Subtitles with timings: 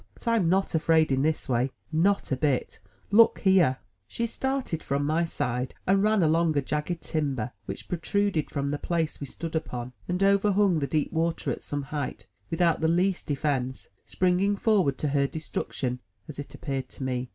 [0.15, 1.69] But I'm not afraid in this way.
[1.91, 2.79] Not a bit.
[3.11, 3.77] Look here!" io8 THE TREASURE
[4.07, 7.01] CHEST 109 MY BOOK HOUSE She started from my side, and ran along a jagged
[7.03, 11.61] timber which protruded from the place we stood upon, and overhung the deep water at
[11.61, 16.89] some height, without the least defence, spring ing forward to her destruction (as it appeared
[16.89, 17.29] to me).